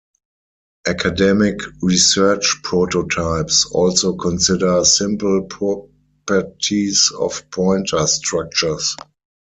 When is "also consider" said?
3.71-4.83